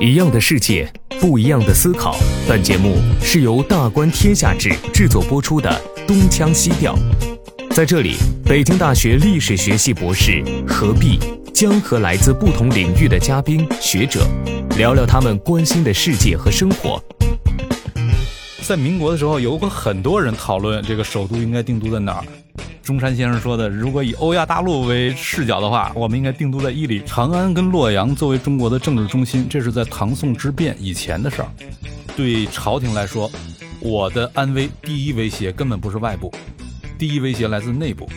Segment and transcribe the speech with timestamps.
[0.00, 2.16] 一样的世界，不一样的思考。
[2.48, 5.70] 本节目是由大观天下制制作播出的
[6.06, 6.96] 《东腔西调》。
[7.74, 11.18] 在这里，北京大学历史学系博士何必
[11.54, 14.26] 将和来自不同领域的嘉宾学者
[14.76, 17.02] 聊聊他们关心的世界和生活。
[18.62, 22.24] 在民国的时候，有过很多人讨论这个首都应该定都在哪儿。
[22.82, 31.48] 中山先生说的，如果以欧亚大陆为视角的话，我们应该定都在伊犁、长安跟洛阳作为中国的政治中心，这是在唐宋之变以前的事儿。
[32.16, 33.30] 对朝廷来说，
[33.78, 36.32] 我的安危第一威胁根本不是外部，
[36.98, 38.08] 第一威胁来自内部。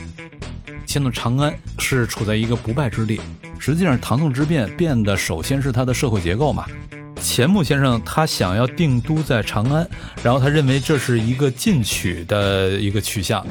[0.88, 3.21] 现在长安是处在一个不败之地，
[3.59, 6.66] 实际上唐宋之变变的首先是它的社会结构嘛。
[7.21, 9.88] 钱穆先生他想要定都在长安，
[10.23, 13.45] 然后他认为这是一个进取的一个取向。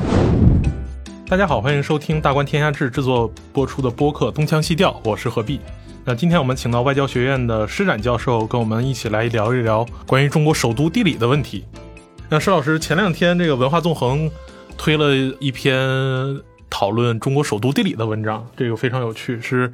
[1.27, 5.59] 大家好，欢迎收听大观天下志制作播出的播客《东腔西调》，我是何必。
[6.05, 11.65] 那今天我们请到外交学院的施展教授，跟我们一起来聊一聊关于中国首都地理的问题。
[12.29, 14.31] 那施老师前两天这个文化纵横
[14.77, 15.79] 推了一篇
[16.69, 19.73] 讨论中国首都地理的文章，这个非常有趣，是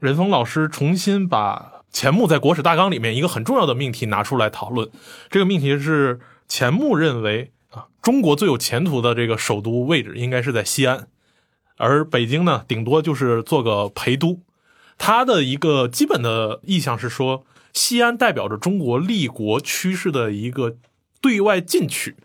[0.00, 1.74] 任峰老师重新把。
[1.90, 4.90] 钱穆在国史大纲里面一个很重要的命题拿出来讨论，
[5.30, 7.50] 这个命题是钱穆认为
[8.02, 11.08] 中国最有前途的这个首都位置应该是在西安，
[11.76, 14.40] 而北京呢，顶多就是做个陪都。
[14.96, 20.76] 他的一个基本的意向是说，西安代表着中国立国趋势的一个
[21.20, 22.16] 对外进取。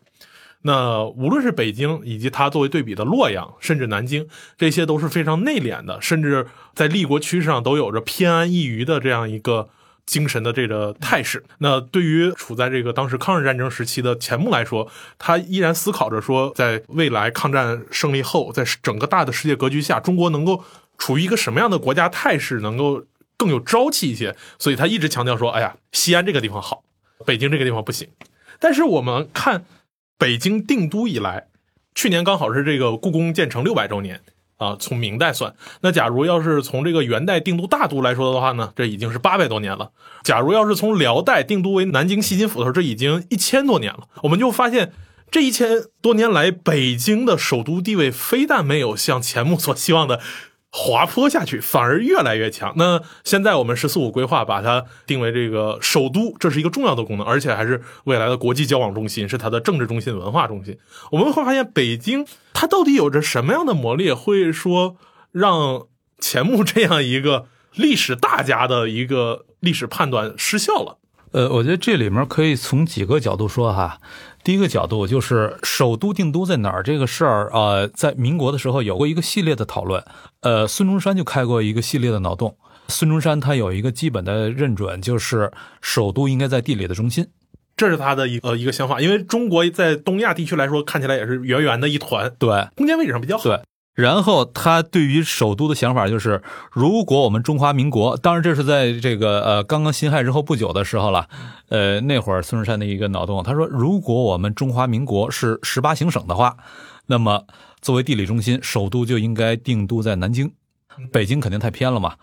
[0.66, 9.68] 那无论是北京，以及它作为对比的洛阳，甚至南京，这些都是非常内敛的，甚至在立国趋势上都有着偏安一隅的这样一个
[10.06, 11.44] 精神的这个态势。
[11.60, 20.64] 那对于处在这个当时抗日战争时期的钱穆来说，他依然思考着说，在未来抗战胜利后，在整个大的世界格局下，中国能够
[20.98, 23.04] 处于一个什么样的国家态势，能够
[23.38, 24.36] 更有朝气一些。
[24.60, 26.84] 所以他一直强调说：“哎呀，西安这个地方好，
[27.26, 28.08] 北京这个地方不行。”
[28.60, 29.66] 但是我们看。
[30.16, 31.48] 北京定都以来，
[31.94, 34.22] 去年刚好是这个故宫建成六百周年
[34.58, 35.54] 啊，从明代算。
[35.82, 39.92] 那假如要是从这个元代定都大都来说的话呢，这已经是八百多年了。
[40.24, 44.08] 假如要是从辽代定都为南京西京府的时候，这已经一千多年了。
[44.24, 44.94] 我们就发现，
[45.32, 50.20] 这一千多年来，北京的首都地位非但没有像钱穆所希望的。
[50.76, 52.74] 滑坡下去，反而越来越强。
[52.78, 60.76] 那现在我们“十四五”规划把它定为这个首都，这是一个重要的功能，而且还是未来的国际交往中心，是它的政治中心、文化中心。
[61.12, 64.98] 我们会发现，北京它到底有着什么样的魔力，会说
[65.32, 65.86] 让
[66.18, 67.46] 钱穆这样一个
[67.76, 70.98] 历史大家的一个历史判断失效了？
[71.34, 74.00] 呃，我觉得这里面可以从几个角度说哈。
[74.44, 80.04] 第一个角度就是首都定都在哪儿这个事儿啊，在民国的时候有过一个系列的讨论。
[80.42, 82.56] 呃，孙中山就开过一个系列的脑洞。
[82.90, 85.52] 孙中山他有一个基本的认准，就是
[85.82, 87.26] 首都应该在地理的中心，
[87.76, 89.02] 这是他的一呃一个想法。
[89.02, 93.44] 因为中国在东亚地区来说，看起来也是圆圆的一团，对，空间位置上比较好。
[93.46, 93.60] 对。
[93.94, 101.28] 然后他对于首都的想法就是，如果我们中华民国，当然这是在这个呃刚刚辛亥之后不久的时候了，
[101.70, 106.58] 呃那会儿孙中山的一个脑洞，他说如果我们中华民国是十八行省的话，
[107.06, 107.46] 那么
[107.82, 110.52] 作为地理中心，首都就应该定都在南京，
[111.12, 112.16] 北京肯定太偏了嘛，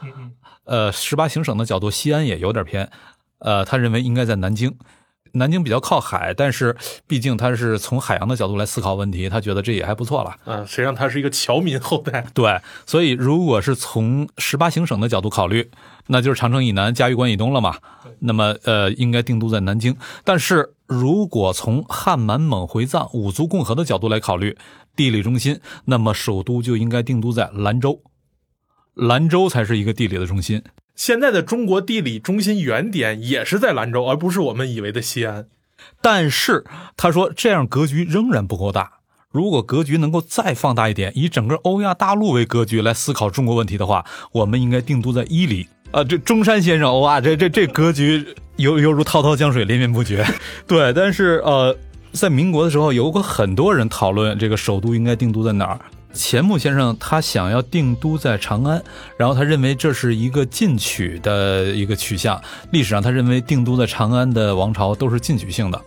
[0.64, 2.90] 呃十八行省的角度，西安也有点偏，
[3.38, 4.76] 呃他认为应该在南京。
[5.32, 6.76] 南京比较靠海，但是
[7.06, 10.34] 毕竟他是从海洋的角度来思考问题，他觉得这也还不错了。
[10.44, 12.26] 嗯，实际上他是一个侨民后代。
[12.34, 15.70] 对，所以如果是从十八行省的角度考虑，
[16.08, 17.76] 那就是长城以南、嘉峪关以东了嘛。
[18.20, 19.96] 那么，呃，应该定都在南京。
[20.24, 24.56] 但是如果从汉满蒙回藏五族共和的角度来考虑
[24.94, 28.02] 地理中心，那么首都就应该定都在兰州，
[28.94, 30.62] 兰州才是一个地理的中心。
[31.00, 35.46] 现在的中国地理中心原点也是在兰州，而不是我们以为的西安。
[36.02, 36.62] 但是
[36.94, 38.98] 他说这样格局仍然不够大。
[39.30, 45.66] 如果格局能够再放大一点，以整个欧亚大陆为格局来思考中国问题的话，我们应该定都在伊犁。
[45.90, 48.22] 啊，这中山先生，哇，这这这格局
[48.56, 50.22] 犹犹如滔滔江水连绵不绝。
[50.68, 51.74] 对，但是呃，
[52.12, 55.80] 在民国的时候，有过很多人讨论这个首都应该定都在哪儿。
[56.12, 58.82] 钱穆先生他想要定都在长安，
[59.16, 62.40] 然后他认为这是一个进取的一个取向。
[62.72, 65.80] 历史上他认为定都在长安的王朝都是进取性的。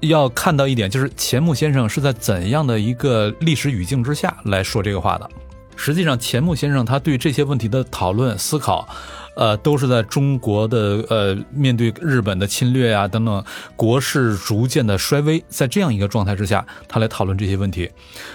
[0.00, 5.30] 要看到一点，就是钱穆先生是在怎样的一个历史语境之下来说这个话的。
[5.76, 8.88] 实际上，钱穆先生他对这些问题的讨论思考，
[9.34, 13.44] 呃，都是在中国的呃面对日本的侵略啊等等
[13.76, 17.90] 国势逐渐的衰微，在这样一个状态之下，他来讨论这些问题。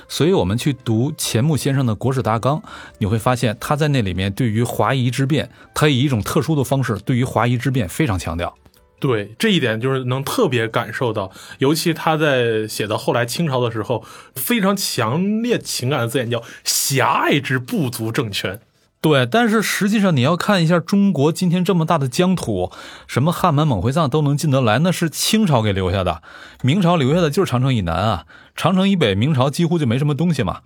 [0.08, 2.58] 所以，我们去读钱穆先生的《国史大纲》，
[2.98, 8.54] 你会发现他在那里面对于华夷之变，他以一种特殊的方式对于华夷之变非常强调。
[9.00, 14.04] 对这一点，就是能特别感受到，尤其他在写到后来清朝的时候，
[14.36, 18.60] 非常强烈情感的字眼叫“狭隘之部族政权”。
[19.02, 22.70] 对，但是实际上你要看一下中国今天这么大的疆土，
[23.08, 26.22] 什么汉满蒙回藏都能进得来，那是清朝给留下的，
[26.64, 28.26] 明朝留下的就是长城以南啊，
[28.58, 30.60] 长城以北，明朝几乎就没什么东西嘛。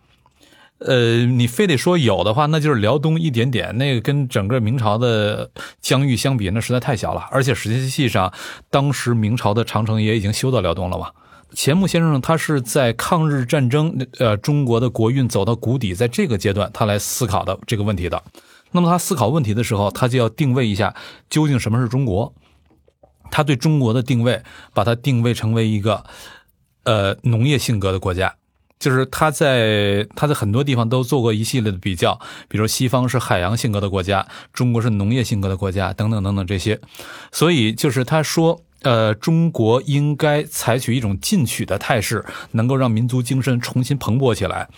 [0.79, 7.25] 呃，你非得说有的话，那就是辽东一点点，那个跟整个明朝的疆域相比，那实在太小了。
[7.31, 8.33] 而且实际上，
[8.71, 11.11] 当时明朝的长城也已经修到辽东了嘛。
[11.53, 18.21] 钱穆先生他是在抗日战争，呃，中国的国运走到谷底，在这个阶段他来思考的这个问题的。
[18.71, 20.95] 那么他思考问题的时候，他就要定位一下
[21.29, 22.33] 究竟什么是中国。
[23.31, 26.03] 他对中国的定位，把它定位成为一个，
[26.83, 28.35] 呃，农业性格的国家。
[28.79, 32.19] 就是他在他在很多地方都做过一系列的比较，
[32.49, 36.79] 比如西方是海洋性格的国家，中国是农业性格的国家，等等等等这些。
[37.31, 44.69] 所以就是他说，呃，中国应该采取一种进取的态势，能够让民族精神重新蓬勃起来。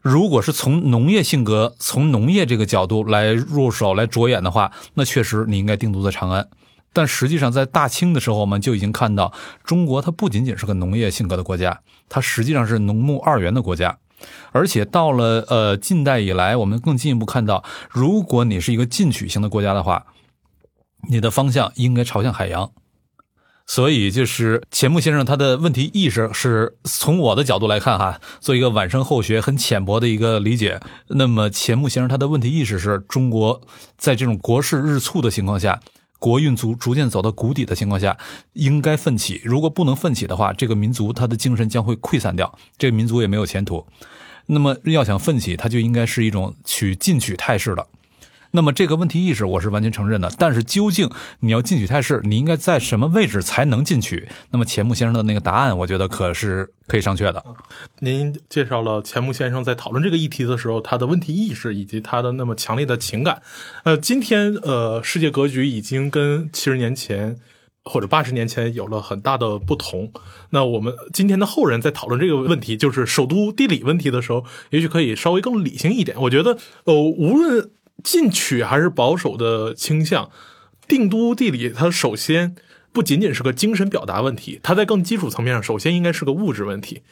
[0.00, 6.48] 如果是从农业性格、从农业这个角度来入手来着眼的话，那确实你应该定都在长安。
[6.92, 9.32] 但实际上，在大清的时候，我们就已经看到，
[9.64, 13.96] 中国它不仅仅是个农业性格的国家，它实际上是农牧二元的国家。
[14.50, 20.06] 而且到了呃近代以来，我们更进一步看到，如果你是一个进取型的国家的话，
[21.08, 22.72] 你的方向应该朝向海洋。
[23.74, 30.78] 所以，就是钱穆先生他的问题意识是从我的角度来看哈，做一个晚生后学很浅薄的一个理解。
[31.08, 33.62] 那么，钱穆先生他的问题意识是中国
[33.96, 35.80] 在这种国势日促的情况下。
[36.18, 38.18] 国运逐逐渐走到谷底的情况下，
[38.52, 39.40] 应该奋起。
[39.42, 43.86] 如果不能奋起的话，这个民族他的精神将会溃散掉，这个民族也没有前途。
[44.48, 47.86] 那么要想奋起，他就应该是一种取进取态势的。
[48.54, 51.10] 那么这个问题意识我是完全承认的，但是究竟
[51.40, 54.28] 你要进取态势，你应该在什么位置才能进取？
[54.50, 57.42] 那么钱穆先生的那个答案，我觉得可是可以商榷的。
[58.00, 63.40] 您介绍了钱穆先生在讨论这个议题的时候，他的问题意识以及他的那么强烈的情感。
[63.84, 67.38] 呃，今天呃，世界格局已经跟七十年前
[67.84, 70.12] 或者八十年前有了很大的不同。
[70.50, 76.20] 那我们今天的后人在讨论这个问题，就是首都地理问题的时候，也许可以稍微更理性一点。
[76.20, 77.70] 我觉得，呃，无论
[78.02, 80.30] 进取还是保守的倾向，
[80.86, 82.54] 定都地理它首先
[82.92, 87.02] 不仅仅是个精神表达问题，它在更基础层面上，首先应该是个物质问题。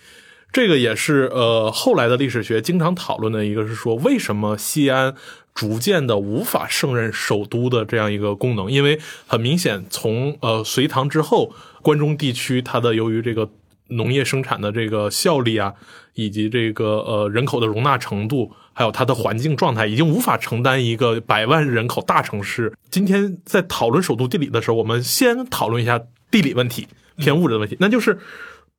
[0.53, 5.15] 这个也是呃后来的历史学经常讨论的一个，是说为什么西安
[5.55, 8.71] 逐渐的无法胜任首都的这样一个功能？
[8.71, 8.99] 因为
[9.29, 13.49] 很明显，从呃隋唐之后，关中地区它的由于这个
[13.91, 15.73] 农业生产的这个效率啊，
[16.15, 18.53] 以及这个呃人口的容纳程度。
[18.81, 22.73] 还有它的环境状态已经无法承担一个百万人口大城市。
[22.89, 26.01] 今天在讨论首都地理的时候，我们先讨论一下
[26.31, 26.89] 地理问题，
[27.19, 28.19] 偏物质的问题，那就是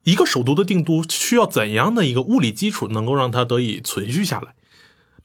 [0.04, 4.56] 一个首都的定都需要怎样的一个物理基础，能够让它得以存续下来。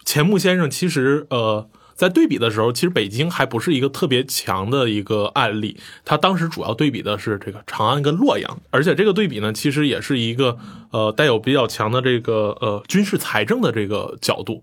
[0.04, 1.70] 钱穆先生其实呃。
[1.96, 5.78] 在对比的时候，其实北京还不是一个特别强的一个案例。
[6.04, 10.58] 他当时主要对比的是这个长安跟洛阳，而且这个对比呢，其实也是一个
[10.90, 14.62] 呃带有比较强的这个呃军事财政的这个角度。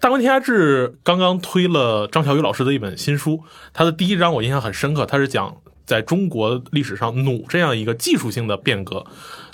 [0.00, 9.06] 大观天下志》刚刚推了张小雨老师的一本新书，他的第一章我印象很深刻，他是讲在中国历史上弩这样一个技术性的变革。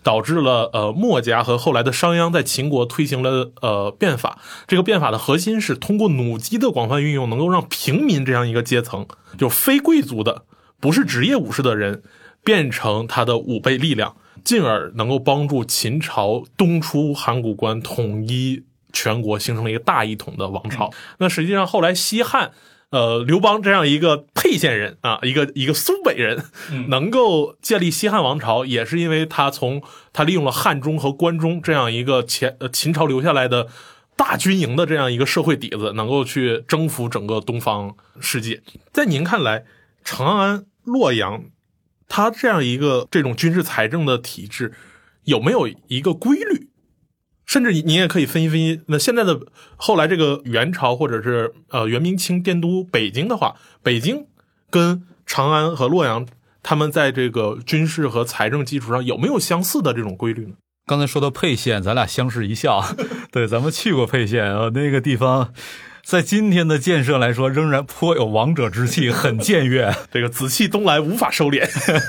[0.03, 9.07] 导致了呃墨家和后来的商鞅在秦国推行了呃变法，这个变法的核心是通过弩机的广泛运用，能够让平民这样一个阶层，
[9.39, 10.45] 就非贵族的，
[10.81, 12.03] 不是职业武士的人，
[12.43, 20.91] 变成他的五倍力量，进而能够帮助秦朝东出函谷关，统一全国，形成了一个大一统的王朝。
[21.19, 22.53] 那实际上后来西汉。
[22.93, 26.45] 呃，刘邦这样一个沛县人啊，一个一个苏北人，
[26.89, 29.83] 能够建立西汉王朝，也是因为他从
[30.13, 33.69] 他利用了汉中和关中这样一个前呃秦朝留下来的
[34.15, 38.63] 大军营的这样一个社会底子，能够去征服整个东方世界。
[38.93, 39.65] 在您看来，
[40.05, 41.45] 长安、洛阳，
[42.09, 44.75] 它这样一个这种军事财政的体制，
[45.25, 46.69] 有没有一个规律？
[47.47, 49.41] 甚至你你也可以分析分析，那现在的
[49.77, 54.27] 后来这个元朝或者是呃元明清电都北京的话，北京
[54.71, 56.27] 跟长安和洛阳，
[56.63, 60.53] 他们在这个军事和财政基础上有没有相似的这种规律呢？
[60.87, 62.85] 刚才说到沛县，咱俩相视一笑。
[63.31, 65.53] 对，咱们去过沛县啊，那个地方，
[66.05, 69.95] 在今天的建设来说，仍然颇有王者之气，很僭越。
[70.13, 71.69] 这个紫气东来，无法收敛。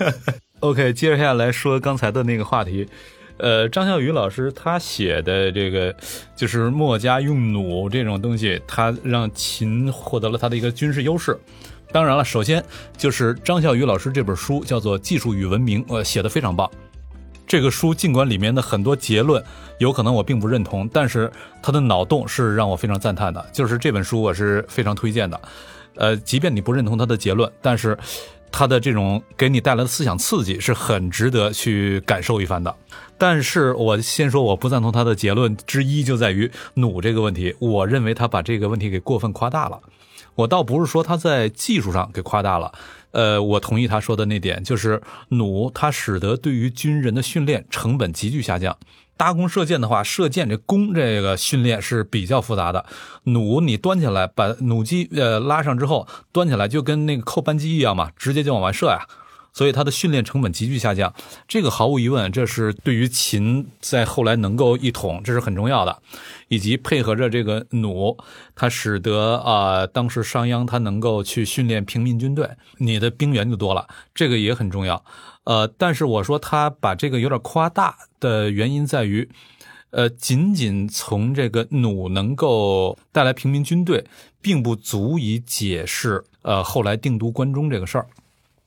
[0.62, 2.88] OK，接着下来说刚才的那个话题。
[3.38, 5.94] 呃，张孝宇老师他写的这个
[6.36, 11.38] 就是墨家用弩这种东西，他让秦获得了他的一个军事优势。
[11.92, 12.64] 当然了，首先
[12.98, 16.70] 就是张孝宇老师这本书叫做《技术与文明》，呃，写的非常棒。
[17.46, 19.44] 这个书尽管里面的很多结论
[19.78, 23.46] 有可能我并不认同，但是他的脑洞是让我非常赞叹的。
[23.52, 25.40] 就是这本书我是非常推荐的。
[25.96, 27.96] 呃，即便你不认同他的结论，但是
[28.54, 32.74] 他的这种给你带来的思想刺激是很值得去感受一番的。
[33.18, 39.82] 但是我先说我不赞同他的结论之一，就在于弩这个问题，我认为他把这个问题给过分夸大了。
[40.36, 42.72] 我倒不是说他在技术上给夸大了，
[43.12, 48.78] 呃，我同意他说的那点，就是弩它使得对于军人的训练成本急剧下降。
[49.18, 52.86] 搭弓射箭的话，射箭这弓这个训练是比较复杂的，
[53.24, 59.00] 弩你端起来把弩机呃拉上之后，端起来就跟那个扣扳机一样嘛，直接就往外射呀。
[59.56, 61.14] 所以它的训练成本急剧下降，
[61.48, 65.96] 这个毫无疑问，这是对于秦在后来能够一统，这是很重要的，
[66.48, 68.18] 以及配合着这个弩，
[68.56, 75.06] 它使得啊、当时商鞅他能够去训练平民军队，你的兵源就多了，这个也很重要。
[75.44, 79.30] 呃，但是我说他把这个有点夸大的原因在于，
[79.92, 84.06] 呃，仅仅从这个弩能够带来平民军队，
[84.42, 88.08] 并不足以解释呃后来定都关中这个事儿。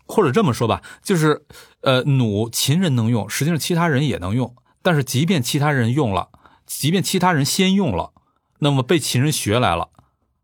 [0.08, 1.44] 或者这么说吧，就是，
[1.80, 4.54] 呃，弩秦人能用，实际上其他人也能用。
[4.80, 6.28] 但是，即便其他人用了，
[6.64, 8.12] 即便其他人先用了，
[8.60, 9.88] 那么被秦人学来了，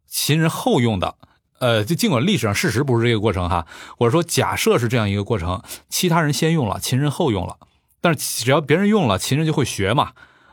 [0.09, 1.15] 秦人后用的，
[1.63, 7.57] 呃，就尽管历史上事实不是这个过程哈，我是说假设是这样一个过程，其他人先用了，秦人后用了，
[8.01, 10.11] 但是只要别人用了，秦人就会学嘛。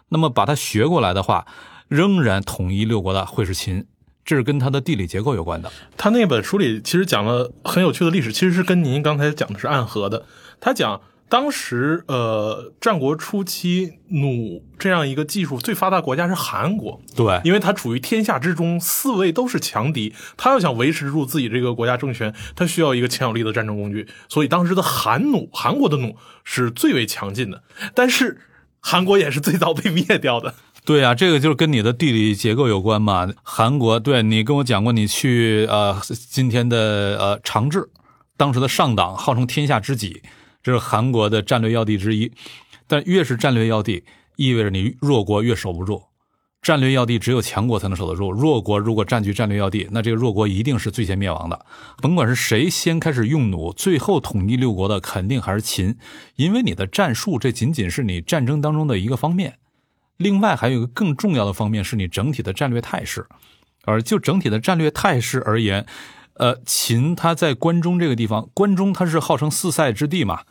[0.09, 1.47] 那么把它学过来的话，
[1.87, 3.87] 仍然统一六国的会是秦。
[4.23, 5.71] 这是跟它的地理结构有关的。
[5.97, 10.27] 他那本书里其实讲了很有趣的历史，其实是跟您刚才讲的是暗合的。
[10.61, 27.61] 他讲当时呃战国初期弩这样一个技术最发达国家是韩国，对，因为它处于天下之中，四位都是强敌，他要想维持住自己这个国家政权，他需要一个强有力的战争工具，所以当时的韩弩，韩国的弩是最为强劲的，
[27.93, 28.41] 但是
[28.79, 30.55] 韩国也是最早被灭掉的。
[30.85, 33.29] 对啊，这个就是跟你的地理结构有关嘛。
[33.43, 37.87] 韩国，对你跟我讲过，你去呃今天的呃长治，
[38.35, 40.23] 当时的上党号称天下知己，
[40.61, 42.31] 这是韩国的战略要地之一。
[42.87, 44.03] 但越是战略要地，
[44.35, 46.03] 意味着你弱国越守不住。
[46.61, 51.65] 战略要地只有强国才能守得住，弱国如果占据战略要地，那这个弱国一定是最先灭亡的。
[52.01, 55.95] 甭管是谁先开始用弩，最后统一六国的肯定还是秦，
[56.35, 59.57] 因为你的战术这仅仅是你战争当中的一个方面。
[60.17, 63.25] 另外还有一个更重要的方面是你整体的战略态势，
[63.85, 65.85] 而就整体的战略态势而言，
[66.39, 70.43] 呃，秦他在关中这个地方，关中它是号称四塞之地嘛，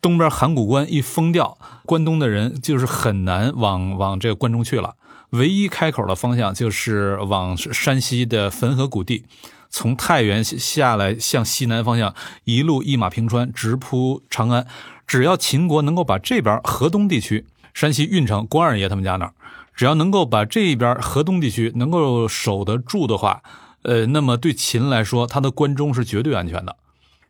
[0.00, 4.94] 东边函谷关一封掉，关东的人就是很难往往这个关中去了，
[5.30, 9.24] 唯一开口的方向就是往山西的汾河谷地，
[9.68, 14.64] 从太原下来向西南方向一路一马平川，直扑长安，
[15.08, 17.46] 只要秦国能够把这边河东地区。
[17.74, 19.32] 山西运城关二爷他们家那儿，
[19.74, 23.42] 只要能够把这边河东地区能够守得住的话，
[23.82, 26.76] 呃，那么对秦来说，他的关中是绝对安全的，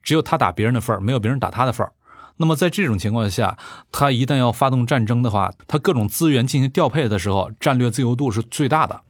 [0.03, 1.93] 只有他打别人的份儿，没有别人打他的份儿。
[2.39, 3.59] 那么在这种情况下，
[3.91, 9.01] 他一旦要发动战争的话，他各种资源进行调配的时候，战略自由度是最大的。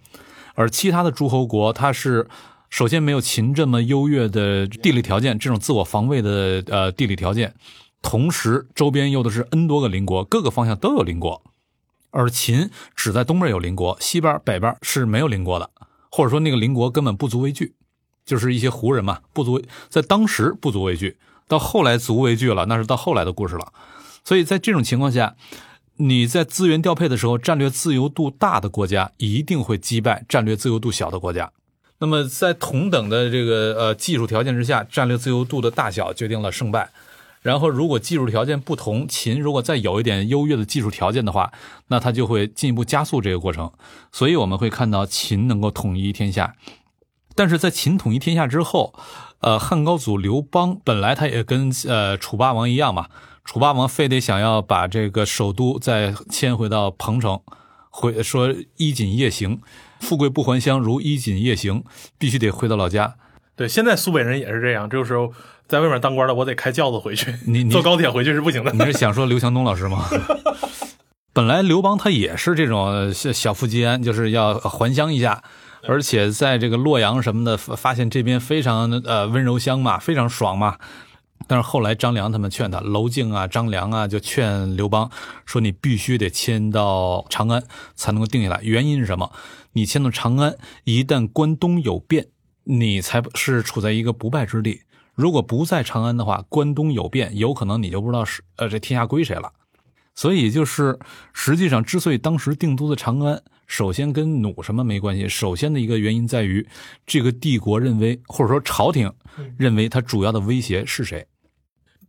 [0.55, 2.29] 而其他的诸侯国，它是
[2.69, 7.55] 首先没有秦这么优越的地理条件，这种自我防卫的呃地理条件。
[8.03, 11.43] 同时，周边又都是 N 多个邻国，各个方向都有邻国，
[12.11, 15.71] 而秦只在东边有邻国，西边、北边是没有邻国的，
[16.12, 17.75] 或者说那个邻国根本不足为惧，
[18.26, 21.16] 就是一些胡人嘛，不足在当时不足为惧，
[21.49, 23.73] 到后来足为惧了，那是到后来的故事了。
[24.23, 25.35] 所以在这种情况下，
[25.97, 31.50] 你在资源调配的时候，战略自由度大的国家一定会击败战略自由度小的国家。
[31.99, 36.90] 那么在同等的这个呃技术条件之下，战略自由度的大小决定了胜败。
[37.43, 41.53] 然后，如果技术条件不同，秦如果再有一点优越的技术条件的话，
[41.89, 43.73] 那它就会进一步加速这个过程。
[44.13, 46.55] 所以我们会看到秦能够统一天下，
[47.35, 48.95] 但是在秦统一天下之后，
[49.41, 53.09] 呃，汉高祖刘邦本来他也跟呃楚霸王一样嘛，
[53.45, 57.41] 楚霸王非得想要把这个首都再迁回到彭城，
[57.91, 59.61] 回说衣锦夜行，
[59.99, 61.83] 富贵不还乡，如衣锦夜行，
[62.17, 63.17] 必须得回到老家。
[63.57, 65.33] 对，现在苏北人也是这样，这个时候
[65.73, 68.71] 在外面当官的，我得开轿子回去，你你 坐高铁回去是不行的。
[68.73, 70.05] 你是想说刘强东老师吗？
[71.33, 75.43] 本来刘邦他也是这种小小富即安，就是要还乡一下，
[75.85, 80.76] 而且在这个洛阳什么的，发发现这边非常呃温柔乡嘛，非常爽嘛。
[81.49, 85.11] 但是后来张良他们劝他，娄敬啊、张良啊就劝刘邦
[85.47, 87.64] 说：“你必须得迁到长安
[87.95, 88.61] 才能够定下来。
[88.62, 89.33] 原因是什么？
[89.73, 92.26] 你迁到长安，一旦关东有变，
[92.64, 94.83] 你才是处在一个不败之地。
[95.14, 99.52] 如果不在长安的话，关东有变，有可能你就不知道是呃这天下归谁了。
[100.14, 100.99] 所以就是
[101.33, 105.26] 实际上，之所以当时定都在长安，首先跟弩什么没关系。
[105.26, 106.66] 首先的一个原因在于，
[107.07, 109.11] 这个帝国认为或者说朝廷
[109.57, 111.26] 认为它主要的威胁是谁。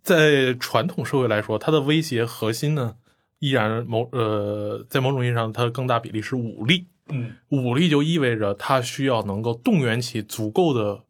[0.02, 2.96] 在传统社会来说，它的威胁核心呢，
[3.40, 6.88] 依然某呃，在某种意义上，它的更大比例是武力。
[7.08, 11.04] 嗯，武力就意味着它需要能够动员起足够的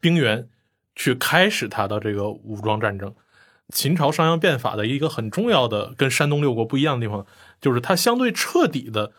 [0.00, 0.48] 兵员，
[0.94, 3.14] 去开始他的这个武装战争。
[3.72, 7.26] 秦朝商鞅变法的一个很重要的跟山东六国不一样的地方，
[7.60, 9.12] 就是它相对彻底的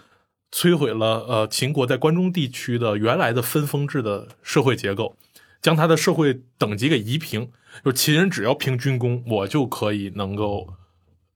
[0.51, 5.15] 摧毁了呃秦国在关中地区的原来的分封制的社会结构，
[5.62, 7.50] 将它的社会等级给移平。
[7.84, 10.75] 就是秦人只要凭军功，我就可以能够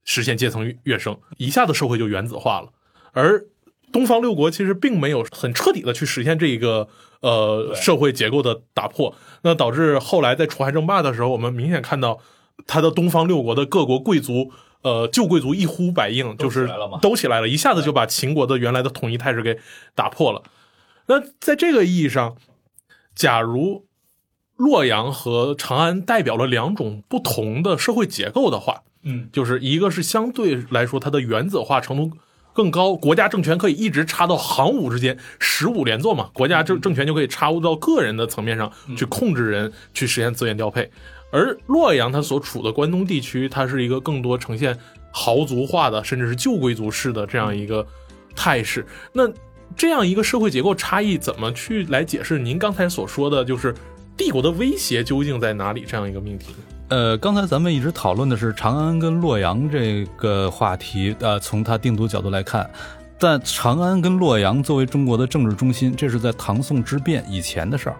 [0.03, 2.72] 实现阶层跃升，一下子社会就原子化了。
[3.13, 3.44] 而
[3.91, 6.88] 东方六国其实并没有很彻底的去实现这一个
[7.21, 12.19] 呃社会结构的打破，那导致后来在楚汉争霸的时候，我们明显看到
[12.65, 16.69] 他的东方六国的各国贵族，呃旧贵族一呼百应，就是
[17.01, 19.57] 都起来了，一下子就把秦国的原来的统一态势给
[19.95, 20.43] 打破了。
[21.07, 22.36] 那在这个意义上，
[23.15, 23.86] 假如
[24.55, 32.17] 洛阳和长安代表了两种不同的社会结构的话，嗯，就是一个是相对来说它的原子化程度
[32.58, 40.90] 更高，国家政权可以一直插到行伍之间，十五连坐嘛，国家政政权就可以插入到个人的层面上去控制人，去实现资源调配。
[41.32, 44.76] 而洛阳它所处的关东地区，它是一个更多呈现
[45.12, 47.86] 豪族化的，甚至是旧贵族式的这样一个
[48.36, 48.84] 态势。
[49.14, 49.30] 那
[49.76, 53.72] 这样一个社会结构差异，怎么去来解释您刚才所说的就是？
[54.18, 55.86] 帝国的威胁究竟在哪里？
[55.88, 56.48] 这样一个命题。
[56.89, 61.13] 呃，刚才咱们一直讨论的是长安跟洛阳这个话题。
[61.20, 62.70] 呃，从它定都角度来看，
[63.20, 67.98] 但长安跟洛阳作为中国的政治中心，这是在唐宋之变以前的事儿。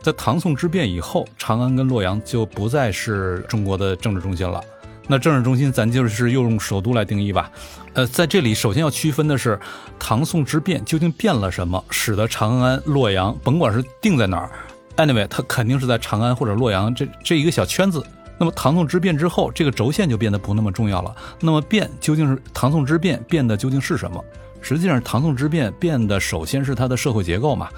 [0.00, 4.62] 在唐宋之变以后，长安跟洛阳就不再是中国的政治中心了。
[5.08, 7.50] 那政治中心，咱就是又用首都来定义吧。
[7.94, 9.58] 呃，在这里首先要区分的是，
[9.98, 14.50] 唐宋之变究竟变了什么，使得长安、洛阳，甭管是定在哪儿。
[14.96, 18.04] Anyway，它肯定是在长安或者洛阳这这一个小圈子。
[18.38, 21.14] 那么唐宋之变之后，这个轴线就变得不那么重要了。
[21.40, 24.22] 那么变究竟是唐宋之变变的究竟是什么？
[24.60, 27.68] 实际上，唐宋之变变的首先是它的社会结构嘛。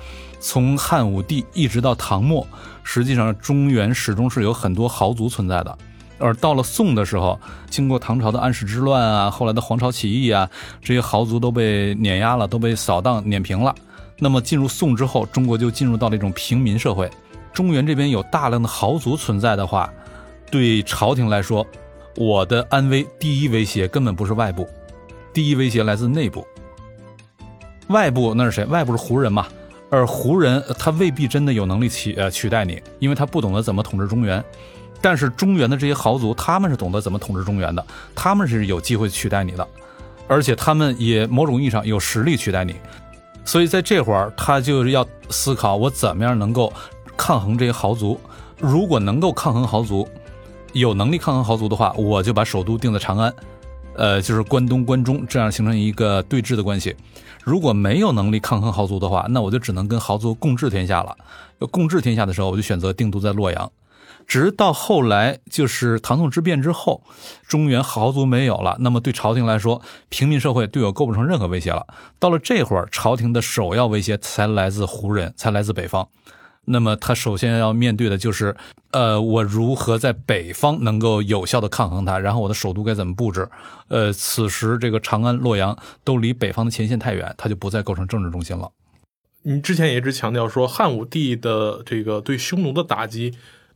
[0.41, 2.47] 从汉武帝一直到唐末，
[2.83, 5.79] 实际上中原始终是有很多豪族存在的。
[6.19, 10.49] 而到了宋的时候，经过唐朝的安史之乱啊，后来的黄巢起义啊，
[10.83, 13.75] 这些豪族都被碾压了，都被扫荡碾平了。
[14.25, 17.11] 那么进入宋之后，中国就进入到了一种平民社会。
[17.53, 19.93] 中原这边有大量的豪族存在的话，
[20.51, 21.67] 对朝廷来说，
[22.17, 24.67] 我的安危第一威胁根本不是外部，
[25.31, 26.43] 第一威胁来自内部。
[27.89, 28.65] 外部那是谁？
[28.65, 29.47] 外部是胡人嘛？
[29.91, 34.43] 而胡人他未必真的有能力取呃取代你，因为他不懂得怎么统治中原。
[35.03, 39.69] 但是中原的这些豪族，他们是懂得怎么统治中原的，他们是有机会取代你的，
[40.27, 42.75] 而且他们也某种意义上有实力取代你。
[43.45, 46.73] 所以在这会儿，他就是要思考我怎么样能够
[47.17, 48.19] 抗衡这些豪族。
[48.59, 50.09] 如果能够抗衡豪族，
[50.73, 53.35] 有能力抗衡豪族的话，我就把首都定在长安，
[53.97, 56.97] 呃，就是关东、关中，这样形成一个对峙的关系。
[57.43, 61.15] 如果没有能力抗衡豪族的话，那我就只能跟豪族共治天下了。
[61.59, 63.71] 要共治天下的时候，我就选择定都在洛阳。
[64.27, 67.03] 直到后来，就是唐宋之变之后，
[67.47, 71.87] 中原豪族没有了，那么对朝廷来说，平民社会对我构不成任何威胁了。
[72.19, 76.09] 到了这会儿，朝廷的首要威胁才来自胡人，才来自北方。
[76.67, 78.57] 那么他首先要面对的就是，
[78.93, 82.19] 呃，我如何在北方能够有效的抗衡他？
[82.19, 83.49] 然后我的首都该怎么布置？
[83.89, 88.71] 呃，此时这个长安、洛阳都离北方的前线太远，他就不再构成政治中心了。
[89.43, 93.35] 你之前也一直强调说，汉武帝的这个对匈奴的打击。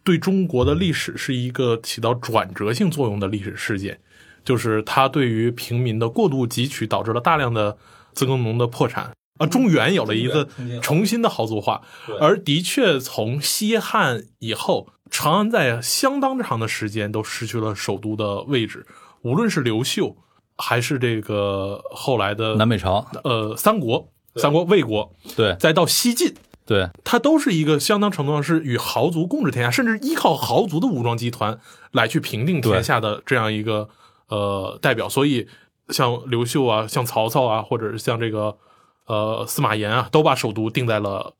[0.09, 4.01] 对中国的历史是一个起到转折性作用的历史事件，
[4.43, 7.77] 就是它对于平民的过度汲取，导致了大量的
[8.15, 10.49] 自耕农的破产啊，中原有了一个
[10.81, 11.83] 重新的豪族化。
[12.21, 18.87] 而的确，从西汉以后，长安在相当长的时间都失去了首都的位置，
[19.21, 20.17] 无论是刘秀，
[20.57, 26.35] 还是这个后来的南北朝，呃，三国、三国、魏国，对，再到西晋。
[26.69, 31.59] 对，它都是一个相当程度上是与豪族共治天下，甚至依靠豪族的武装集团
[31.93, 33.89] 来去平定天下的这样一个
[34.29, 35.09] 呃代表。
[35.09, 35.49] 所以，
[35.89, 38.59] 像刘秀啊，像曹操啊，或者是像这个
[39.07, 41.33] 呃司马炎啊，都把首都定在了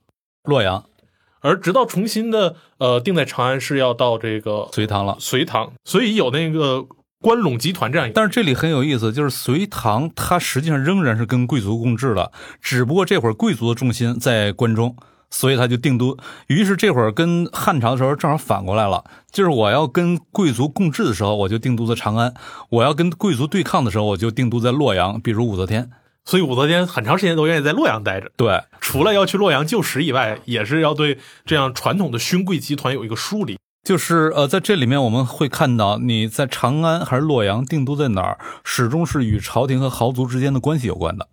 [0.45, 0.83] 洛阳、
[1.41, 5.19] 而直到重新的呃定在长安是要到这个隋唐了。
[5.21, 6.87] 隋唐，所以有那个
[7.21, 8.15] 关陇集团这样一个。
[8.15, 14.97] 但是这里很有意思，就是隋唐它实际上仍然是跟贵族共治的，只不过这会儿贵族的重心在关中，
[15.31, 16.17] 所以他就定都。
[16.47, 22.31] 于是这会儿跟汉朝的时候正好反过来了，就是我要跟贵族共治的时候，我就定都在长安；
[22.71, 25.91] 我要跟贵族对抗的时候，我就定都在洛阳，比如武则天。
[26.25, 33.59] 所以武则天很长时间都愿意在洛阳待着，对，除了要去洛阳救时以外，也是要对这样传统的勋贵集团有一个梳理。
[33.83, 41.27] 就是呃，在这里面我们会看到，你在长安还是洛阳定都在哪儿，始终是与朝廷和豪族之间的关系有关的。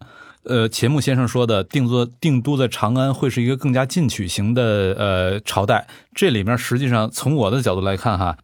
[0.45, 8.37] 呃，钱穆先生说的定做定都在长安会是一个更加进取型的呃朝代，这里面实际上从我的角度来看哈，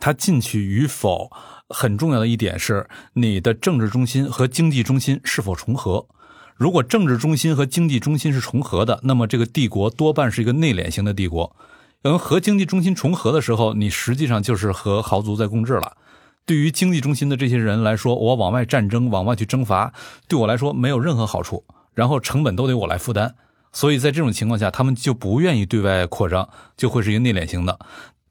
[0.00, 1.30] 它进取与否
[1.68, 6.06] 很重要的一点是你的政治中心和经济中心是否重合。
[6.54, 11.56] 如果政治中心和经济中心是重合的，那么这个帝国多半是一个内敛型的帝国。
[12.02, 15.96] 嗯，和经济中心重合的时候，你实际上就是和豪族在共治了。
[16.50, 19.92] 对于经济中心的这些人来说，我往外战争、往外去征伐，
[20.26, 21.62] 对我来说没有任何好处，
[21.94, 23.36] 然后成本都得我来负担。
[23.70, 27.78] 所以在这种情况下，他们就不愿意对外扩张，就会是一个内敛型的。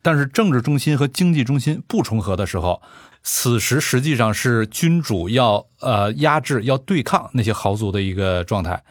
[0.02, 2.82] 但是政治中心和经济中心不重合的时候，
[3.24, 8.84] 此时实际上是君主要呃压制、要对抗那些豪族的一个状态。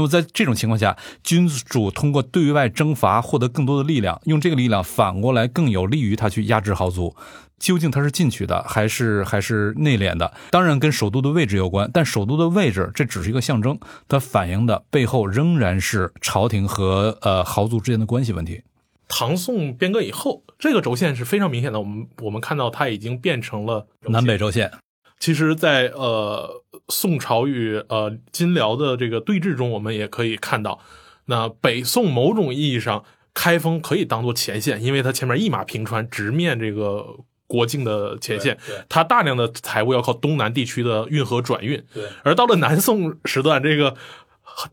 [0.00, 7.14] 那么在这种情况下，君主通过对外征伐获得更多的力量，用这个力量反过来更有利于他去压制豪族。
[7.58, 10.32] 究竟他是进取的还是还是内敛的？
[10.52, 18.62] 当然跟首都的位置有关，但首都的位置这只是一个象征，它反映的背后仍然是朝廷和呃豪族之间的关系问题。
[19.06, 21.78] 唐宋变革以后，这个轴线是非常明显的。
[21.78, 24.72] 我们我们看到它已经变成了南北轴线。
[25.18, 30.80] 其实在，呃宋朝与呃金辽的这个对峙中，我们也可以看到，
[31.26, 37.06] 那北宋某种意义上开封可以当做前线，因为它前面一马平川，直面这个
[37.46, 41.82] 国境的前线，它大量的财物要靠东南地区的运河转运。
[41.94, 43.96] 对，而到了南宋时段，这个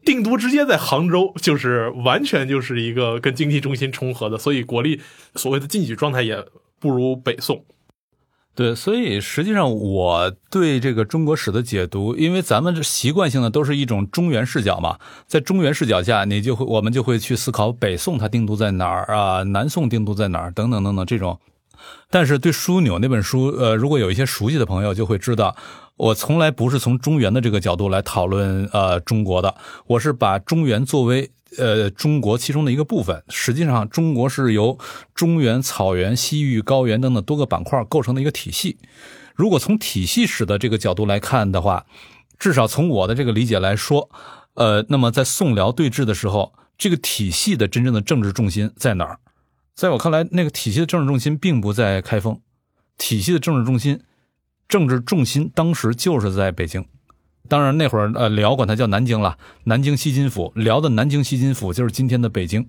[0.04, 5.00] 定都直接在杭州，就是完全就是一个跟经济中心重合的，所以国力
[5.36, 6.44] 所谓的进取状态也
[6.80, 7.64] 不如北宋。
[8.58, 21.40] 对，所以实际上我对这个中国史的解读，因为咱们习惯性的都是一种中原视角嘛，在中原视角下，你就会我们就会去思考北宋它定都在哪儿啊，南宋定都在哪儿等等等等这种。
[22.10, 25.56] 但是对枢纽那本书，呃，如果有一些熟悉的朋友就会知道，
[25.96, 29.54] 我从来不是从中原的这个角度来讨论呃中国的，
[29.86, 31.30] 我是把中原作为。
[31.58, 34.78] 呃，中国其中的一个部分，实际上中国是由
[35.16, 38.78] 中原、草原、西域、高原等等多个板块构成的一个体系。
[39.36, 41.86] 如果从体系史的这个角度来看的话，
[42.38, 44.10] 至少从我的这个理解来说，
[44.56, 49.20] 呃，那么在宋辽对峙的时候，这个体系的真正的政治重心在哪儿？
[49.74, 52.42] 在我看来，那个体系的政治重心并不在开封，
[52.98, 54.02] 体系的政治重心、
[54.68, 56.84] 政治重心当时就是在北京。
[57.48, 60.52] 当然，那会儿呃，辽管它叫南京了，南京西金府。
[60.56, 62.66] 辽的南京西金府就是今天的北京。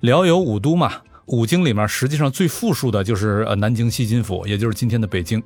[0.00, 0.92] 辽有五都嘛，
[1.26, 5.42] 五经里面实际上最富庶的就是呃南京西金府，也就是今天的北京。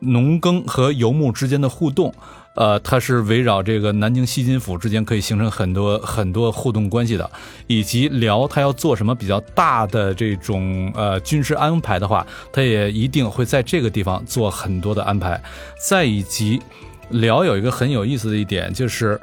[0.00, 2.12] 农耕和游牧之间的互动，
[2.56, 7.30] 呃，它是围绕这个南京西金府之间可以形成很多很多互动关系的。
[7.68, 15.40] 以及辽它要做什么比较大的这种呃军事安排的话，它也一定会在这个地方做很多的安排。
[15.88, 16.60] 再以及。
[17.10, 19.20] 辽有一个很有意思的一点，就是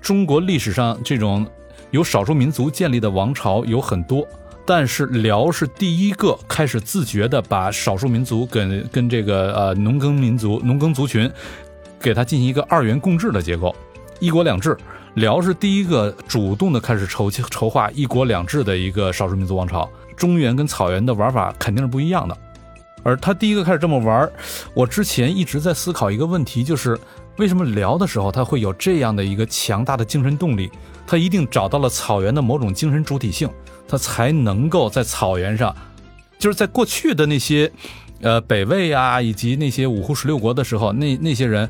[0.00, 1.46] 中国历史上这种
[1.90, 4.26] 由少数民族建立的王朝有很多，
[4.64, 11.30] 但是辽是第一个开始自觉的把少数民族跟跟这个呃农耕民族、农耕族群
[12.00, 13.74] 给它进行一个二元共治的结构，
[14.20, 14.76] 一国两制。
[15.14, 19.88] 辽是第一个主动的开始筹筹划一国两制的一个少数民族王朝。
[20.16, 22.36] 中原跟草原的玩法肯定是不一样的。
[23.02, 24.30] 而他第一个开始这么玩
[24.74, 26.98] 我之前一直在思考一个问题，就是
[27.36, 30.70] 为什么聊的时候他会有这样的一个强大的精神动力？
[31.06, 33.48] 他一定找到了草原的某种精神主体性，
[33.88, 35.74] 他才能够在草原上，
[36.38, 37.72] 就是在过去的那些，
[38.20, 41.66] 呃，北魏啊，以及那些五胡十六国的时候，那那些人，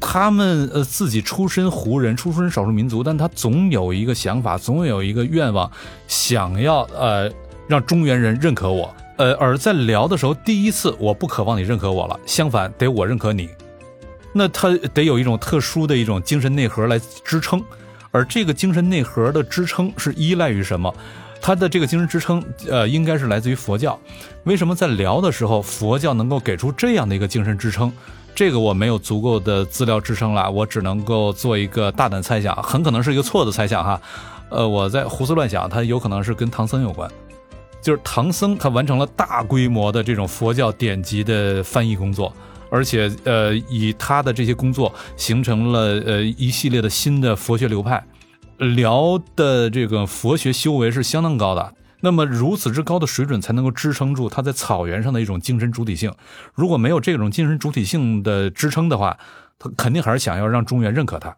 [0.00, 5.70] 他们呃自己出身胡人，出身少数民族，但他总有一个想法，总有一个愿望，
[6.08, 7.30] 想要呃
[7.68, 8.94] 让中原人认可我。
[9.16, 13.48] 呃，而在聊的时候，第一次我不渴望你认可我了，相反得我认可你，
[14.32, 17.62] 那他得有一种特殊的一种精神内核来支撑，
[18.10, 20.94] 而这个精神内核的支撑是依赖于什么？
[21.40, 23.98] 他的这个精神支撑，呃，应该是来自于佛教。
[24.44, 27.92] 为什么在聊的时候，佛教能够给出这样的一个精神支撑？
[28.34, 34.00] 这个我没有足够的资料支撑了，我只能够做一个大胆猜想，很可能是一个错的猜想哈。
[34.50, 37.10] 呃，我在胡思乱想，他有可能是跟唐僧有关，
[37.80, 42.34] 就是唐僧他完成了大规模的这种佛教典籍的翻译工作，
[42.70, 48.04] 而且呃，以他的这些工作形成了呃一系列的新的佛学流派，
[48.58, 51.74] 辽的这个佛学修为是相当高的。
[52.00, 56.12] 那么如此之高的水准，才能够支撑住他在草原上的一种精神主体性。
[56.54, 59.16] 如果没有这种精神主体性的支撑的话，
[59.58, 61.36] 他肯定还是想要让中原认可他。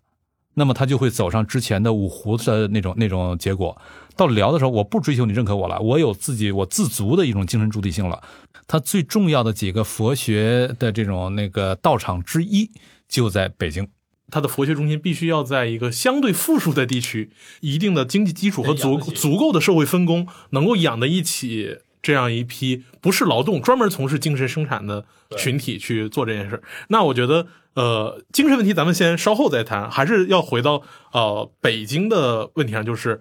[0.59, 3.81] 那么他就会走上之前的五胡的那种那种结果。
[4.17, 8.21] 到聊的时候，我不追求你认可我了，我有自己我自足的一种精神主体性了。
[8.67, 12.71] 他最重要的几个佛学的这种那个道场之一
[13.09, 13.89] 就在北京。
[14.31, 25.05] 他的佛学中心必须要在一个相对富庶的地区，一定的经济基础和足足够的社会分工，能够养得一起这样一批不是劳动、专门从事精神生产的
[25.37, 26.63] 群体去做这件事。
[26.89, 33.21] 那我觉得，呃，精神问题咱们先稍后再谈，还是要回到呃北京的问题上，就是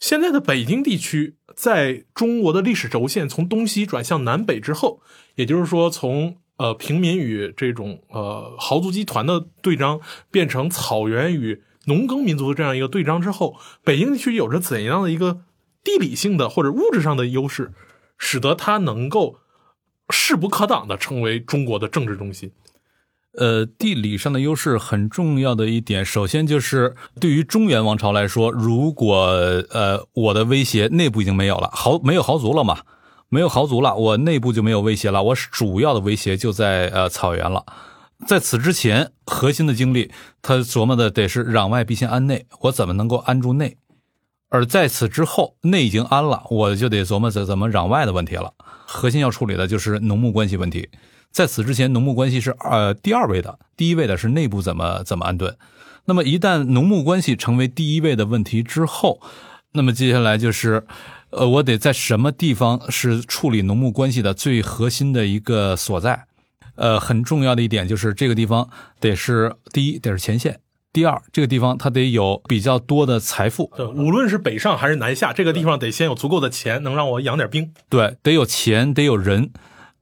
[0.00, 5.02] 现在的北京地区在中国的历史轴线从东西转向南北之后，
[5.34, 6.38] 也就是说从。
[6.56, 15.40] 呃，平民与这种呃豪族集团的对仗变成草原与农耕民族的这样一个对仗之后，北京地区有着怎样的一个
[15.82, 17.72] 地理性的或者物质上的优势，
[18.18, 19.36] 使得它能够
[20.10, 22.50] 势不可挡的成为中国的政治中心？
[23.38, 29.16] 呃，地理上的优势很重要的一点，首先就是对于中原王朝来说，如果
[29.70, 32.82] 呃我的威胁内部已经没有了，豪没有豪族了嘛。
[33.30, 35.20] 没有豪族了，我内部就没有威胁了。
[35.20, 37.64] 我主要的威胁就在呃草原了。
[38.28, 43.76] 在此之前，核心的精力他琢磨的得是攘外必先安内，我怎么能够安住内？
[44.54, 48.52] 而在此之后，内已经安了，我就得琢磨怎怎么攘外的问题了。
[48.86, 50.88] 核心要处理的就是农牧关系问题。
[51.32, 55.56] 在此之前，农牧关系是呃第二位的，第一位的是内部怎么怎么安顿。
[56.04, 59.20] 那么一旦农牧关系成为第一位的问题之后，
[59.72, 60.86] 那么接下来就是。
[61.36, 66.26] 呃，我得在什么地方是处理农牧关系的最核心的一个所在？
[66.76, 70.54] 呃，很重要的一点就是这个地方得是第一，得是前线；
[70.94, 73.70] 第二，这个地方它得有比较多的财富。
[73.76, 77.72] 对，无论是北上还是南下，这个地方得先有足够的钱，能让我养点兵。
[77.88, 79.50] 对，得有钱，得有人，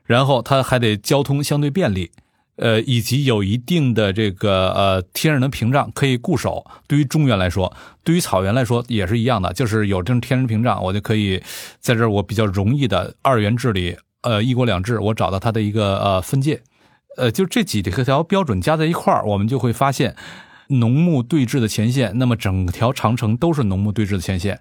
[0.05, 2.13] 然后它还得交通相对便利。
[2.57, 6.65] 呃，以及有一定的这个呃天然的屏障可以固守。
[6.87, 7.75] 对于中原来说，
[8.05, 11.43] 对于草原来说也是一样的，就是有这种天然屏障，我就可以
[11.81, 16.61] 在这儿我比较容易的二元治理，呃一国两制，我找到它的一个呃分界。
[17.17, 20.15] 呃，就这几条标准加在一块儿，我们就会发现
[20.73, 22.19] 农牧对峙的前线。
[22.19, 24.61] 那么整条长城都是农牧对峙的前线。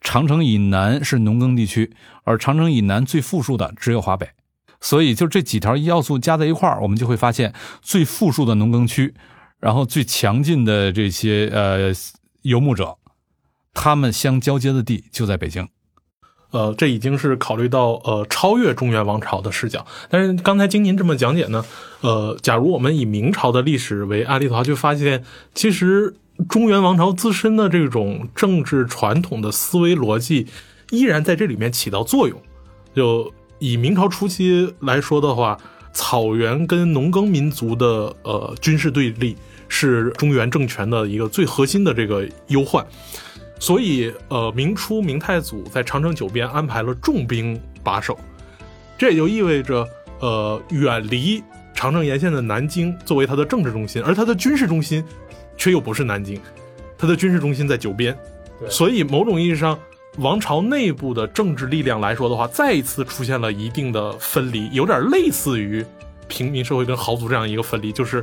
[0.00, 1.92] 长城以南是农耕地区，
[2.24, 4.28] 而长城以南最富庶的只有华北。
[4.80, 9.14] 所以，就这几条要素加在一块儿，我们就会发现最富庶的农耕区，
[9.58, 11.92] 然后最强劲的这些呃
[12.40, 12.96] 游牧者，
[13.74, 15.68] 他们相交接的地就在北京。
[16.50, 19.86] 呃，这已经是考虑到呃超越中原王朝的视角。
[20.08, 21.64] 但是刚才经您这么讲解呢，
[22.00, 26.14] 呃，假如我们以明朝的历史为案例的话，就发现其实
[26.48, 30.46] 中原王朝自身的这种政治传统的思维逻辑
[30.90, 32.40] 依然在这里面起到作用，
[32.94, 33.32] 就。
[33.62, 35.58] 以明朝初期来说的话，
[35.92, 39.36] 草原跟农耕民族的呃军事对立
[39.68, 42.82] 是中原政权的一个最核心的这个忧患，
[43.60, 48.18] 所以呃明初明太祖在长城九边安排了重兵把守，
[48.98, 49.86] 这也就意味着
[50.18, 51.40] 呃远离
[51.72, 55.04] 长城沿线的南京作为他的政治中心，而他的军事中心
[55.56, 56.40] 却又不是南京，
[56.98, 58.18] 他的军事中心在九边，
[58.68, 59.78] 所以某种意义上。
[60.18, 65.86] 王朝内部的政治力量来说的话，再一次出现了一定的分离，有点类似于
[66.26, 68.22] 平民社会跟豪族这样一个分离，就是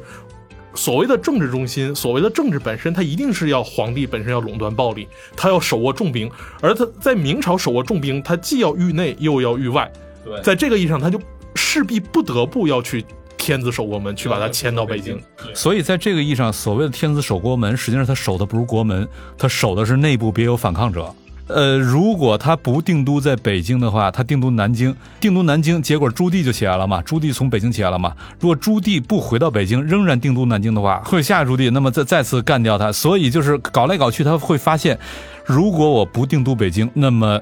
[0.78, 9.92] 所谓的政治中心，所谓的政治本身，它一定是要皇帝本身要垄断暴力，他要手握重兵，而他在明朝手握重兵，他既要御内又要御外，
[10.24, 11.20] 对，在这个意义上，他就
[11.56, 13.04] 势必不得不要去
[13.36, 15.20] 天子守国门，去把他迁到北京。
[15.54, 21.14] 所以在这个意义上，所谓的天子守国门，实际上他守的不是国门，他守的是内部别有反抗者。
[21.48, 27.02] 呃，如果他不定都在北京的话，他定都南京，定都南京，结果朱棣就起来了嘛。
[27.02, 28.14] 朱棣从北京起来了嘛。
[28.40, 32.92] 如果朱棣不回到北京，仍然定都南京的话，会下朱棣，那么再再次干掉他。
[32.92, 35.00] 所以就是搞来搞去，他会发现，
[35.46, 37.40] 如果我不定都北京，那么，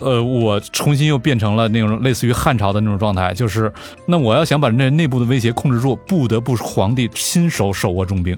[0.00, 3.72] 呃，我重新又变成了那种类似于汉朝的那种状态，就是
[4.04, 8.36] 那我要想把那内部的威胁控制住，不得不皇帝亲手手握重兵，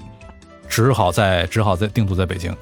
[0.68, 2.54] 只好在只好在定都在北京。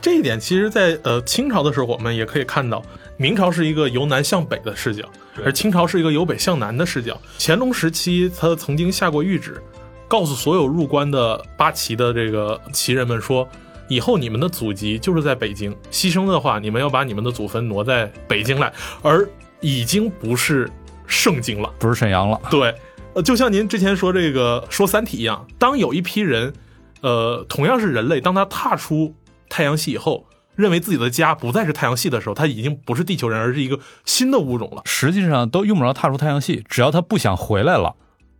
[0.00, 2.82] 这一点，其实，在呃清朝的时候，我们也可以看到，
[3.16, 5.04] 明朝是一个由南向北的视角，
[5.44, 7.20] 而清朝是一个由北向南的视角。
[7.38, 9.60] 乾隆时期，他曾经下过谕旨，
[10.06, 13.46] 告诉所有入关的八旗的这个旗人们说，
[13.88, 19.28] 以后你们的祖籍就是在北京，牺牲的话，你们要把你们的祖坟挪在北京来，而
[19.60, 20.70] 已经不是
[21.06, 21.72] 盛京了。
[21.78, 22.40] 不是沈阳了。
[22.50, 22.72] 对，
[23.14, 26.52] 呃，就像您之前说这个说《三体》一样，当有一批人，
[27.00, 29.12] 呃，同样是人类，当他踏出
[29.48, 34.82] 太阳系以后，认为自己的家不再是太阳系的时候，他已经不是地球人，而是一个新的物种了。
[34.84, 37.94] 实际上都用不着踏出太阳系，只要他不想回来了，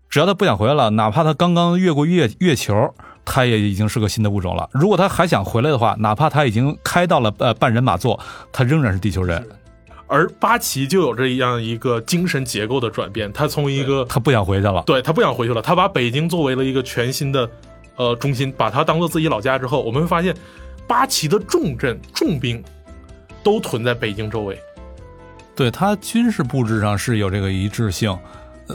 [0.08, 2.94] 只要他不想回来了，哪怕他刚刚越过月月球，
[3.24, 4.68] 他也已经是个新的物种了。
[4.72, 8.18] 如果他还想回来的话，哪怕他已经开到了呃半人马座，
[8.52, 9.46] 他仍然是地球人。
[10.10, 14.82] 而八旗就有这样一个精神结构的转变，他从一个他不想回去了。
[14.86, 17.46] 对他不想回去了，他把北京作为了一个全新的
[17.96, 20.34] 呃中心，把它当做自己老家之后，我们会发现
[20.88, 22.60] 八旗的重镇重兵
[23.44, 24.58] 都屯在北京周围。
[25.54, 28.18] 对它军事布置上是有这个一致性，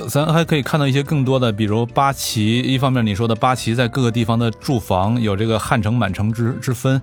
[0.10, 2.60] 咱还可以看到一些更多的，比如八旗。
[2.60, 7.02] 一方面你说的八旗在各个地方的驻防有这个汉城满城之之分，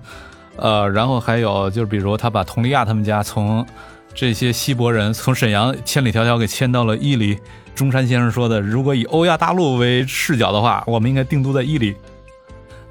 [0.55, 3.65] 呃，然后还有就是比如他把佟丽娅他们家从
[4.13, 7.37] 这些西伯人从沈阳千里迢迢给迁到了伊犁。
[7.73, 11.95] 中山先生说的，如果以欧亚大陆为视角的话，我们应该定都在伊犁，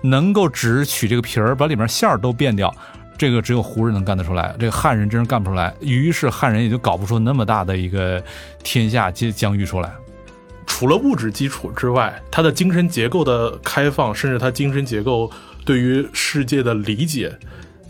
[0.02, 2.74] 能够只取这个皮儿，把里面馅儿都变掉。
[3.18, 5.74] 这个只有胡人能干得出来，这个汉人真是干不出来。
[5.80, 8.22] 于是汉人也就搞不出那么大的一个
[8.62, 9.92] 天下疆疆域出来。
[10.66, 15.30] 除了物质基础之外，他的精神结构的开放，甚至他精神结构
[15.66, 17.30] 对于世界的理解，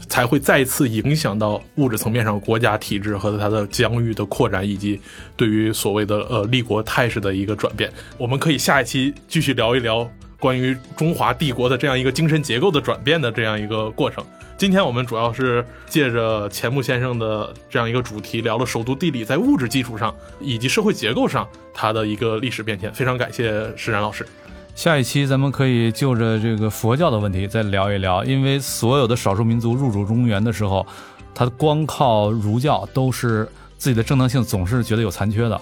[0.09, 5.01] 才会再次影响到物质层面上国家体制和他的疆域的扩展，以及
[5.37, 7.89] 对于所谓的呃立国态势的一个转变。
[8.19, 14.25] 我们可以下一期继续聊一聊关于中华帝国的这样一个精神结构的转变的这样一个过程。
[14.57, 22.93] 今天我们主要是借着钱穆先生的这样一个主题，聊了首都地理在物质基础上以及社会结构上它的一个历史变迁。
[22.93, 24.27] 非常感谢施然老师。
[24.75, 30.87] 下一期咱们可以就着这个佛教的问题再聊一聊，因为所有的少数民族入主中原的时候，
[31.35, 33.49] 他光靠儒教都是
[33.79, 35.61] 自己的正当性总是觉得有残缺的，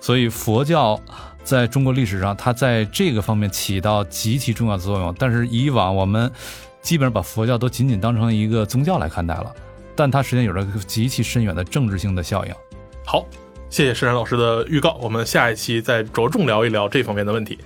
[0.00, 1.00] 所以佛教
[1.42, 5.14] 在中国历史上，它在这个方面起到极其重要的作用。
[5.18, 6.30] 但是以往我们
[6.80, 9.52] 基本上把佛教都仅仅当成一个宗教来看待了，
[9.96, 12.52] 但它实际上有着极其深远的政治性的效应。
[13.04, 13.26] 好，
[13.68, 17.58] 谢谢施然老师的预告，我们下一期再着重聊一聊这方面的问题。